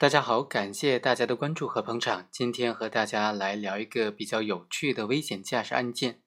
[0.00, 2.28] 大家好，感谢大家的关注和捧场。
[2.30, 6.22] 今天和大家来聊一个比较有趣的危险驾驶案件。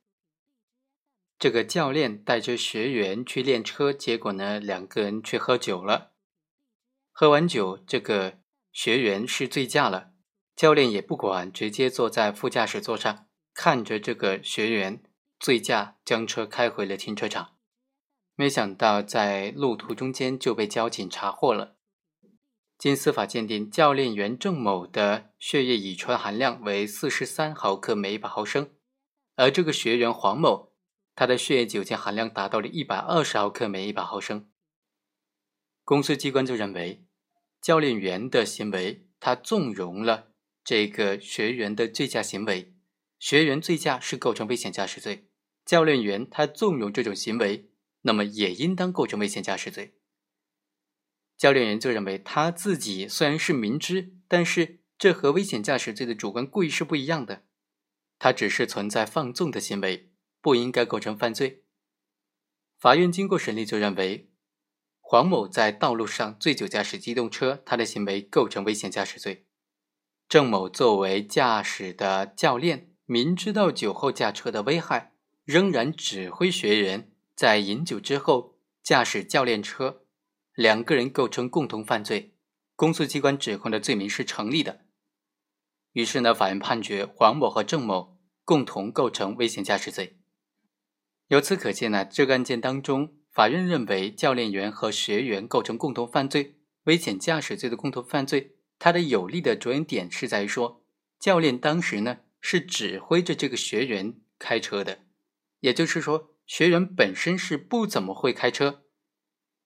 [1.40, 6.12] 这个教练带着学员去练车，结果呢，两个人去喝酒了。
[7.14, 8.40] 喝完酒，这个
[8.74, 10.12] 学员是醉驾了，
[10.54, 15.02] 教练也不管，直接坐在副驾驶座上，看着这个学员
[15.40, 17.56] 醉驾，将车开回了停车场。
[18.36, 21.78] 没想到在路途中间就被交警查获了。
[22.82, 28.72] 经司法鉴定，教练员郑某的血液乙醇含量为四十三毫克每百毫升，
[29.36, 30.74] 而这个学员黄某，
[31.14, 34.50] 他的血液酒精含量达到了一百二十毫克每一百毫升。
[35.84, 37.06] 公诉机关就认为，
[37.62, 40.32] 教练员的行为他纵容了
[40.64, 42.74] 这个学员的醉驾行为，
[43.20, 45.28] 学员醉驾是构成危险驾驶罪，
[45.64, 47.70] 教练员他纵容这种行为，
[48.02, 49.94] 那么也应当构成危险驾驶罪。
[51.42, 57.46] 教练员就认为他自己虽然是明知，但是这和危险驾驶罪的主观故意是不一样的。
[58.20, 61.64] 他只是存在放纵的行为，不应该构成犯罪。
[62.78, 64.30] 法院经过审理就认为，
[65.00, 69.48] 黄某在道路上醉酒驾驶机动车，他的行为构成危险驾驶罪。
[70.30, 80.01] 郑某作为驾驶的教练，明知道酒后驾车的危害，仍然指挥学员在饮酒之后驾驶教练车。
[80.56, 82.36] 两个人构成共同犯罪，
[82.76, 84.86] 公诉机关指控的罪名是成立的。
[85.94, 90.20] 于是呢，法院判决黄某和郑某共同构成危险驾驶罪。
[91.28, 100.84] 由此可见呢，这个案件当中，法院认为教练员和学员构成共同犯罪，危险驾驶罪的共同犯罪，它的有利的着眼点是在于说，
[101.20, 105.00] 教练当时呢是指挥着这个学员开车的，
[105.62, 108.84] 也就是说，学员本身是不怎么会开车。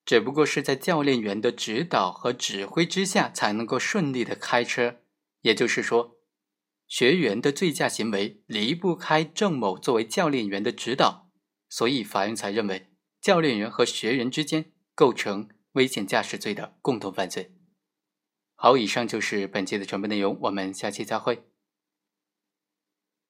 [0.05, 4.97] 只不过是在教练员的指导和指挥之下，才能够顺利的开车。
[5.41, 6.17] 也就是说，
[6.87, 11.31] 学员的醉驾行为离不开郑某作为教练员的指导，
[11.67, 12.87] 所以法院才认为
[13.19, 17.51] 教练员和学员之间构成危险驾驶罪的共同犯罪。
[18.53, 21.43] 好，以上就是本期的全部内容，我们下期再会。